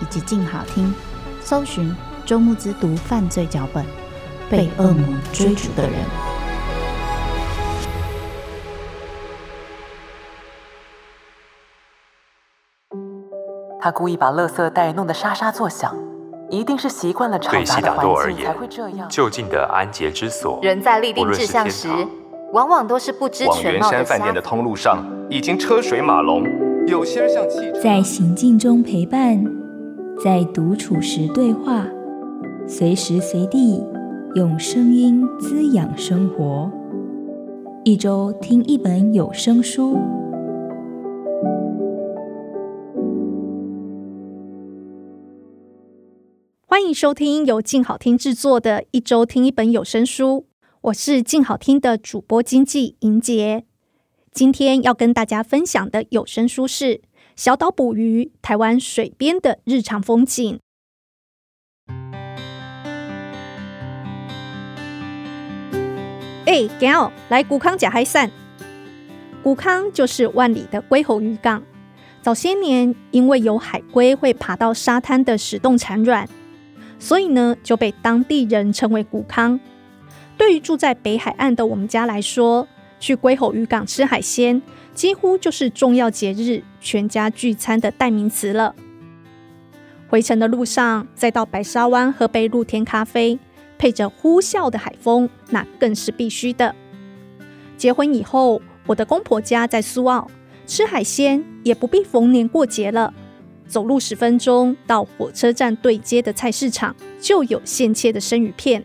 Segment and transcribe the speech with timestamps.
[0.00, 0.94] 以及静好听，
[1.40, 1.94] 搜寻。
[2.26, 3.82] 周慕之读犯罪脚本，
[4.50, 5.92] 被恶魔追逐的人。
[13.80, 15.96] 他故意把垃圾袋弄得沙沙作响，
[16.50, 19.08] 一定是习惯了吵杂的环境才会这样。
[19.08, 21.88] 就近的安洁之所，人在立定志向时，
[22.52, 23.86] 往往都是不知全貌的。
[23.86, 26.44] 往圆山饭店的通路上已经车水马龙，
[26.86, 29.42] 有些像汽车，在行进中陪伴，
[30.22, 31.86] 在独处时对话。
[32.66, 33.80] 随时随地
[34.34, 36.70] 用声音滋养生活，
[37.84, 39.96] 一周听一本有声书。
[46.66, 50.46] 欢迎收听由静好听制作的一周听一本有声书，
[50.80, 53.64] 我是静好听的主播经济莹洁。
[54.32, 56.84] 今天要跟大家分享的有声书是
[57.38, 60.58] 《小岛捕鱼：台湾水边的日常风景》。
[66.46, 68.28] 哎，gal，来古康甲海散。
[69.40, 71.62] 古康就是万里的龟吼渔港。
[72.22, 76.28] 早些年，因为有海龟会爬到沙滩的石洞产卵，
[76.98, 79.60] 所以呢，就被当地人称为古康。
[80.36, 82.66] 对于住在北海岸的我们家来说，
[82.98, 84.60] 去龟吼渔港吃海鲜，
[84.98, 88.74] 几乎就是重要节日全家聚餐的代名词了。
[90.08, 93.38] 回程的路上，再到白沙湾喝杯露天咖啡。
[93.78, 96.74] 配着呼啸的海风，那更是必须的。
[97.76, 100.28] 结婚以后，我的公婆家在苏澳，
[100.66, 103.14] 吃海鲜也不必逢年过节了，
[103.68, 108.84] 走路十分钟到火车站对接的菜市场，就有现切的生鱼片。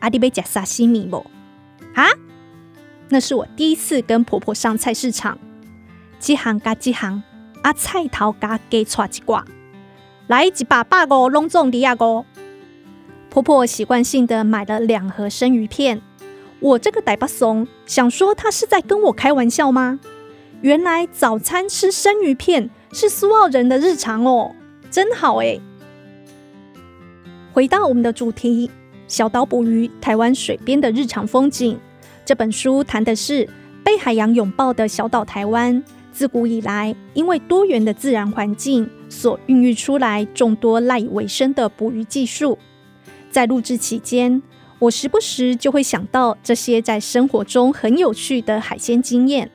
[0.00, 1.24] 阿弟贝加沙西米不？
[1.94, 2.08] 啊？
[3.08, 5.38] 那是我第一次跟婆婆上菜市场，
[6.18, 7.22] 几行加几行，
[7.62, 9.44] 阿菜头加给抓几挂，
[10.26, 12.24] 来一把八个隆重的亚哥。
[13.30, 16.00] 婆婆习惯性的买了两盒生鱼片，
[16.60, 20.00] 我这个呆巴怂想说，她是在跟我开玩笑吗？
[20.60, 24.54] 原来早餐吃生鱼片是苏澳人的日常哦，
[24.90, 25.60] 真好诶。
[27.52, 28.70] 回到我们的主题，
[29.06, 31.78] 小岛捕鱼，台湾水边的日常风景。
[32.28, 33.48] 这本书谈的是
[33.82, 42.58] 被海洋拥抱的小岛台湾，自古以来因为多元的自然环境所孕育出来众多赖以为生的捕鱼技术。
[43.30, 44.42] 在录制期间，
[44.78, 49.50] 我时不时就会想到这些在生活中很有趣的海鲜经验。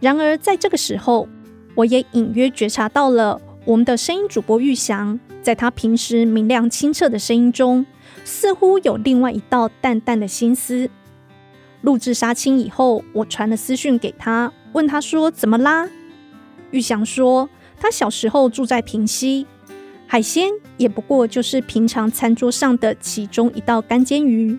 [0.00, 1.28] 然而，在这个时候，
[1.76, 7.86] 我也隐约觉察到了我们的声音主播玉祥，在他平时明亮清澈的声音中，
[8.24, 10.90] 似乎有另外一道淡淡的心思。
[11.82, 15.88] 录制杀青以后，我传了私讯给他，问他说：“怎么啦？”
[16.72, 19.46] 玉祥说：“他小时候住在平溪。”
[20.06, 24.58] 海鲜也不过就是平常餐桌上的其中一道干煎鱼，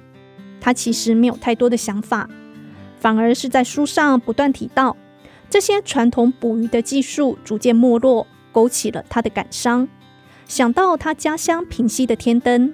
[0.60, 2.28] 他其实没有太多的想法，
[3.00, 4.98] 反而是在书上不断提到
[5.50, 9.88] 这些传统捕鱼的技术逐渐没落，勾起了他的感伤。
[10.48, 12.74] 想到他家乡平溪的天灯，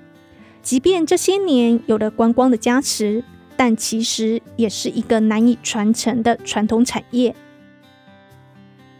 [0.63, 3.23] 即便这些年有了观光的加持，
[3.59, 7.35] 但其实也是一个难以传承的传统产业。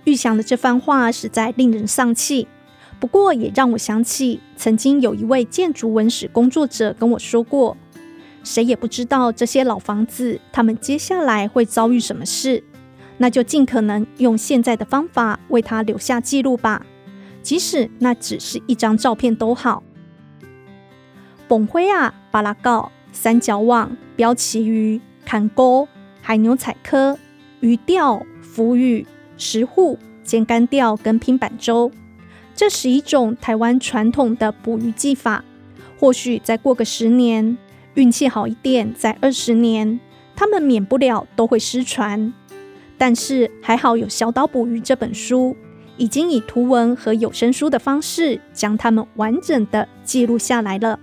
[0.04, 2.46] 玉想的这番话实在令人丧气。
[3.00, 7.78] 不过，也让我想起曾经有一位建筑文史工作者跟我说过
[8.44, 12.62] ：“谁也不知道这些老房子，他们接下来会遭遇什么事，
[13.18, 16.86] 那就尽可能用现在的方法为他留下记录吧，
[17.42, 19.82] 即使那只是一张照片都好。”
[21.48, 25.88] 崩灰啊，巴拉告、三角网、标旗鱼、砍钩、
[26.22, 27.18] 海牛采科、
[27.60, 29.06] 鱼钓、浮鱼、
[29.38, 31.92] 石沪、煎干钓跟拼板舟。
[32.56, 35.44] 这是一种台湾传统的捕鱼技法。
[35.98, 37.58] 或许再过个十年，
[37.96, 40.00] 运气好一点，在二十年，
[40.36, 42.34] 他们免不了都会失传。
[42.98, 45.56] 但是还好有《小岛捕鱼》这本书，
[45.98, 51.00] 已经以图文和有声书的方式将它们完整的记录下来了。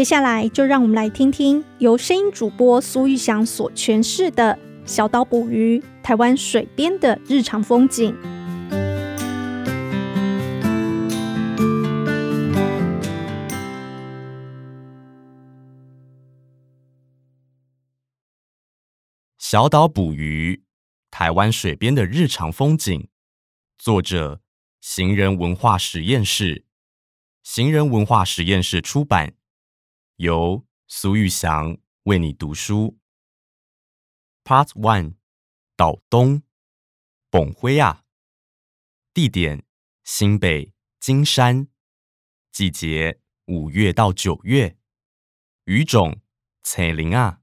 [0.00, 4.58] 接下来就让我们来听听由声音主播苏玉祥所诠释的
[4.90, 8.16] 《小岛捕鱼》台湾水边的日常风景。
[19.38, 20.62] 小岛捕鱼，
[21.10, 23.06] 台湾水边的日常风景。
[23.76, 24.40] 作者：
[24.80, 26.64] 行人文化实验室，
[27.42, 29.34] 行人文化实验室出版。
[30.20, 32.98] 由苏玉祥为你读书。
[34.44, 35.14] Part One，
[35.78, 36.42] 岛东，
[37.30, 38.04] 苯灰啊。
[39.14, 39.64] 地点：
[40.04, 41.68] 新北金山。
[42.52, 44.76] 季节：五月到九月。
[45.64, 46.20] 鱼种：
[46.62, 47.40] 青蛉仔。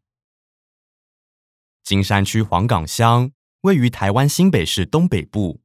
[1.83, 3.31] 金山区黄岗乡
[3.61, 5.63] 位于台湾新北市东北部，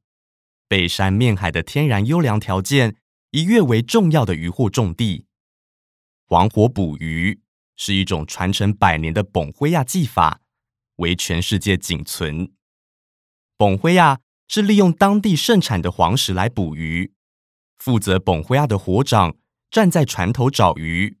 [0.67, 2.95] 背山面海的天然优良条件，
[3.29, 5.27] 一跃为重要的渔获重地。
[6.33, 7.41] 黄火捕鱼
[7.75, 10.41] 是一种传承百年的苯灰亚技法，
[10.95, 12.51] 为全世界仅存。
[13.55, 17.13] 苯灰亚是利用当地盛产的黄石来捕鱼，
[17.77, 19.37] 负责苯灰亚的火长
[19.69, 21.19] 站在船头找鱼，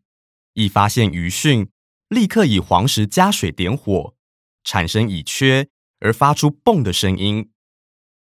[0.53, 1.69] 一发现鱼讯，
[2.07, 4.15] 立刻以黄石加水点火。
[4.63, 5.67] 产生乙炔
[5.99, 7.51] 而发出“嘣”的声音，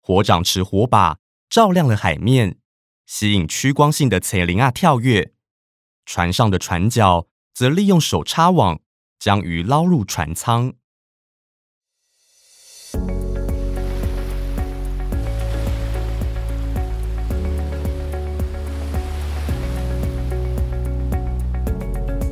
[0.01, 1.19] 火长持火把
[1.51, 2.61] 照亮了海面，
[3.05, 5.33] 吸引趋光性的青蛉仔跳跃。
[6.11, 8.81] 船上的船脚则利用手插网
[9.19, 10.73] 将鱼捞入船舱。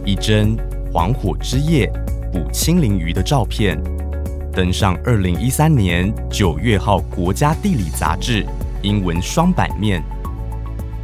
[0.07, 0.57] 一帧
[0.91, 1.93] 黄火之夜。
[2.33, 3.79] 捕青鳞鱼的照片
[4.53, 8.45] 登上二零一三年九月号《国家地理》杂志
[8.83, 10.03] 英文双版面，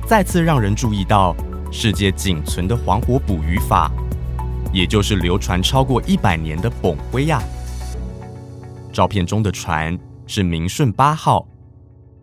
[0.07, 1.35] 再次让人注意到
[1.75, 3.91] 世界仅存的黄火捕鱼法，
[4.75, 7.43] 也就是流传超过一百年的苯灰亚。
[8.93, 11.49] 照片中的船是明顺八号，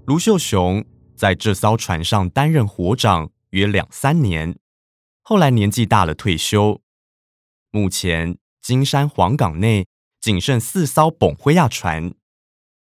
[0.05, 0.85] 卢秀雄
[1.15, 4.55] 在这艘船上担任火长约两三年，
[5.23, 6.79] 后来年纪大了退休，
[7.71, 8.37] 目前。
[8.61, 9.87] 金山黄港内
[10.19, 12.13] 仅剩四艘苯灰亚船，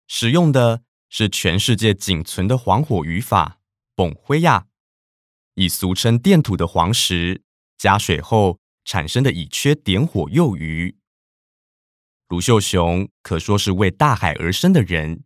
[0.08, 3.60] 使用的是全世界仅存的黄火渔法——
[3.96, 4.66] 苯灰亚，
[5.58, 7.44] 以俗称电土的黄石
[7.78, 10.98] 加水后产生的乙炔点火诱鱼。
[12.28, 15.24] 卢秀雄可说是为大海而生的人。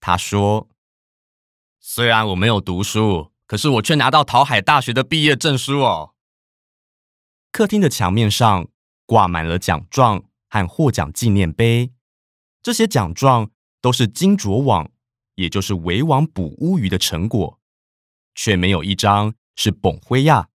[0.00, 0.68] 他说
[1.80, 6.14] ：“虽然我没有读书，可是我却拿到桃海大学的毕业证书哦。”
[7.52, 8.68] 客厅的墙面上。
[9.08, 11.92] 挂满了奖状和获奖纪念碑，
[12.60, 14.90] 这些奖状都是金琢网，
[15.36, 17.60] 也就是围网捕乌鱼的成果，
[18.34, 20.50] 却没有一张是苯灰亚。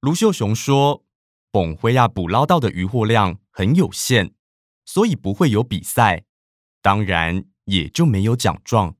[0.00, 1.04] 卢秀雄说，
[1.52, 4.34] 苯灰亚捕捞到的渔获量很有限，
[4.84, 6.24] 所以不会有比赛，
[6.82, 8.96] 当然也就没有奖状。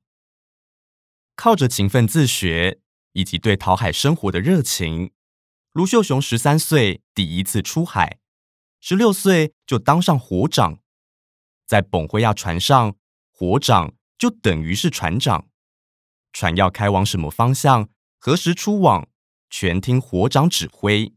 [1.34, 2.80] 靠着勤奋自学
[3.12, 5.10] 以及对讨海生活的热情，
[5.72, 8.20] 卢秀雄十三岁第一次出海。
[8.80, 10.78] 十六岁就当上火长，
[11.66, 12.96] 在苯灰亚船上，
[13.32, 15.48] 火长就等于是船长。
[16.32, 17.88] 船要开往什么方向，
[18.24, 19.08] 何时出网，
[19.50, 21.12] 全听火长指挥。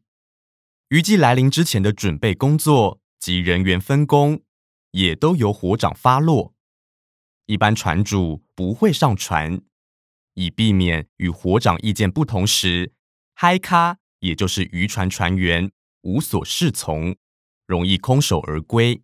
[0.88, 4.42] 渔季来临之前的准备工作及人员分工，
[4.90, 6.56] 也都由火长发落。
[7.46, 9.62] 一般船主不会上船，
[10.34, 12.92] 以避免与火长意见不同时，
[13.36, 15.72] 嗨咖，也就是渔船船员
[16.02, 17.16] 无所适从。
[17.68, 19.04] 容易空手而归，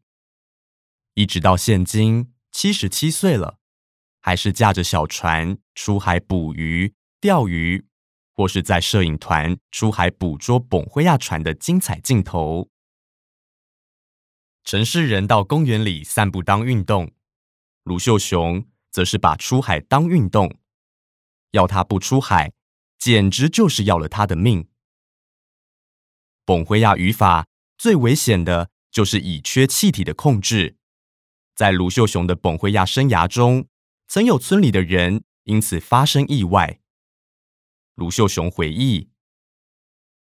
[1.14, 3.60] 一直到现今七十七岁了，
[4.20, 7.86] 还是驾着小船出海捕鱼、钓鱼，
[8.42, 12.70] 或是在摄影团出海捕捉苯灰亚船的精彩镜头。
[14.64, 17.12] 城市人到公园里散步当运动，
[17.84, 20.58] 卢秀雄则是把出海当运动，
[21.52, 22.52] 要他不出海，
[22.98, 24.68] 简直就是要了他的命。
[26.48, 27.46] 苯灰亚语法。
[27.78, 30.78] 最危险的就是乙炔气体的控制。
[31.56, 33.68] 在卢秀雄的苯灰亚生涯中，
[34.08, 36.81] 曾有村里的人因此发生意外。
[38.02, 39.10] 卢秀雄回忆，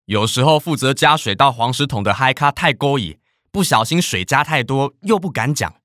[0.07, 3.19] 有时候负责加水到黄石桶的嗨咖太勾引，
[3.53, 5.83] 不小心水加太多，又不敢讲。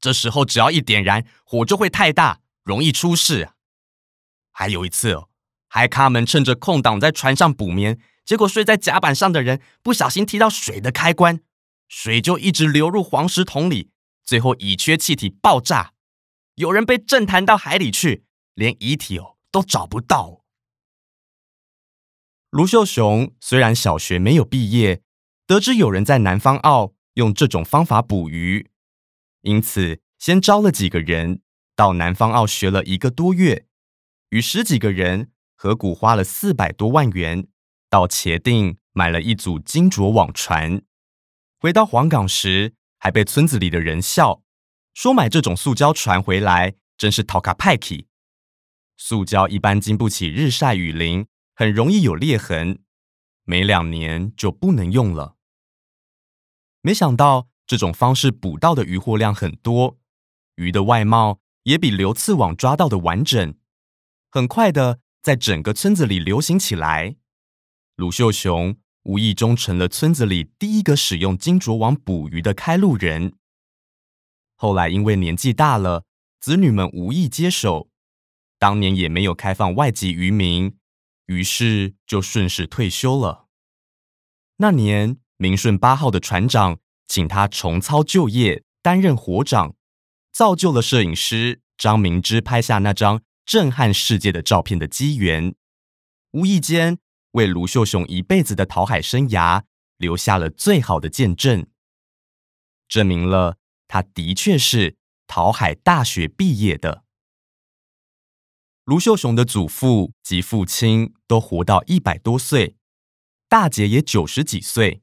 [0.00, 3.50] 这时候只要一点燃，火就会太大，容易出事。
[4.50, 5.28] 还有一次哦，
[5.68, 11.38] 嗨咖们趁着空档在船上补眠，结果睡在甲板上的人不小心踢到水的开关，
[11.86, 13.92] 水就一直流入黄石桶里，
[14.24, 15.92] 最后乙炔气体爆炸，
[16.56, 20.37] 有人被震弹到海里去，连遗体哦都找不到。
[22.50, 25.02] 卢秀雄虽然小学没有毕业，
[25.46, 28.70] 得知有人在南方澳用这种方法捕鱼，
[29.42, 31.42] 因此先招了几个人
[31.76, 33.66] 到南方澳学了一个多月。
[34.30, 37.46] 与十几个人合股花了四百多万元，
[37.90, 40.80] 到茄萣买了一组金琢网船。
[41.60, 44.42] 回到黄港时，还被村子里的人笑，
[44.94, 48.06] 说买这种塑胶船回来真是讨卡派气。
[48.96, 51.26] 塑胶一般经不起日晒雨淋，
[51.58, 52.84] 很容易有裂痕，
[53.42, 55.34] 没两年就不能用了。
[56.82, 59.98] 没想到这种方式捕到的鱼货量很多，
[60.54, 63.56] 鱼的外貌也比流刺网抓到的完整。
[64.30, 67.16] 很快的，在整个村子里流行起来。
[67.96, 73.34] 卢秀雄无意中成了村子里第一个使用金琢网捕鱼的开路人。
[74.54, 76.04] 后来因为年纪大了，
[76.38, 77.90] 子女们无意接手，
[78.60, 80.76] 当年也没有开放外籍渔民，
[81.28, 83.46] 于是就顺势退休了。
[84.58, 89.74] 那年，明顺八号的船长请他重操旧业，担任伙长，
[90.30, 93.22] 造就了摄影师张明之拍下那张。
[93.46, 95.54] 震撼世界的照片的机缘，
[96.32, 96.98] 无意间
[97.30, 99.62] 为卢秀雄一辈子的讨海生涯
[99.96, 101.66] 留下了最好的见证，
[102.86, 103.56] 证明了
[103.86, 107.04] 他的确是讨海大学毕业的。
[108.88, 112.74] 卢秀雄的祖父及父亲都活到一百多岁，
[113.46, 115.02] 大姐也九十几岁。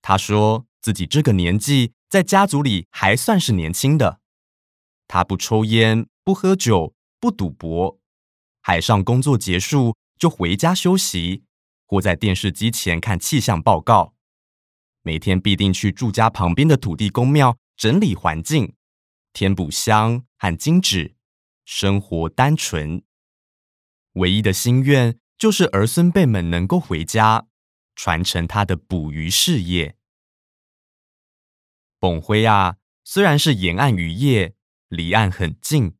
[0.00, 4.20] 他说自己这个年纪在家族里还算是年轻的。
[5.06, 6.94] 他不抽烟，不喝酒。
[7.20, 7.98] 不赌博，
[8.62, 11.44] 海上工作结束就回家休息，
[11.86, 14.14] 或在电视机前看气象报告。
[15.02, 18.74] 每天必定去住家旁边的土地公庙整理环境，
[19.34, 21.13] 添补香和金纸，
[21.64, 23.02] 生活单纯。
[24.14, 27.48] 唯一的心愿就是儿孙辈们能够回家，
[27.94, 29.96] 传承他的捕鱼事业。
[31.98, 34.54] 芃灰啊，虽然是沿岸渔业，
[34.88, 35.96] 离岸很近。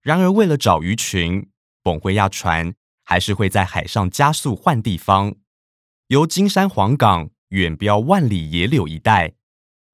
[0.00, 1.50] 然而，为了找鱼群，
[1.82, 5.36] 芃灰亚船还是会在海上加速换地方，
[6.06, 9.34] 由金山黄港远标万里野柳一带，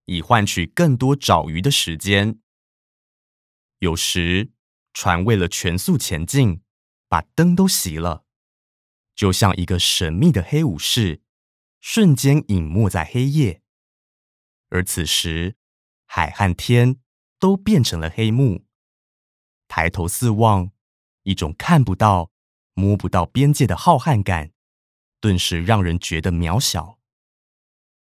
[0.05, 2.39] 以换取更多找鱼的时间。
[3.81, 4.51] 有时，
[5.01, 6.61] 船为了全速前进，
[7.07, 8.25] 把灯都熄了，
[9.15, 11.23] 就像一个神秘的黑武士，
[11.79, 13.63] 瞬间隐没在黑夜。
[14.71, 15.55] 而此时，
[16.05, 16.97] 海和天
[17.39, 18.65] 都变成了黑幕。
[19.69, 20.73] 抬头四望，
[21.23, 22.33] 一种看不到、
[22.75, 24.51] 摸不到边界的浩瀚感，
[25.21, 26.99] 顿时让人觉得渺小，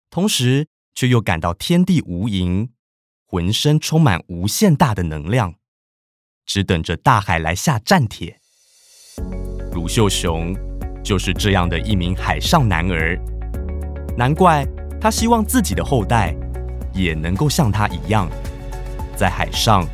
[0.09, 2.71] 同时却又感到天地无垠，
[3.26, 5.57] 浑身充满无限大的能量，
[6.48, 8.40] 只等着大海来下战帖。
[9.72, 10.56] 鲁秀雄
[11.04, 13.16] 就是这样的一名海上男儿，
[14.16, 14.66] 难怪
[15.00, 16.34] 他希望自己的后代
[16.92, 18.28] 也能够像他一样，
[19.14, 19.86] 在海上。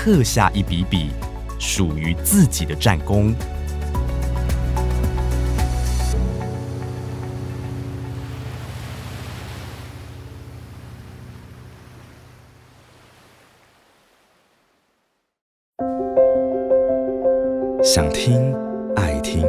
[0.00, 1.10] 刻下一笔笔
[1.58, 3.34] 属于自己的战功。
[17.98, 18.54] 想听
[18.94, 19.44] 爱听，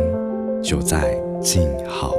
[0.63, 2.18] 就在静好。